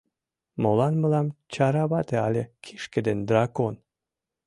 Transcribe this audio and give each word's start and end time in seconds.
Молан 0.63 0.93
мылам 1.01 1.27
чара 1.53 1.83
вате 1.91 2.17
але 2.27 2.43
кишке 2.63 2.99
ден 3.07 3.19
дракон?! 3.27 3.75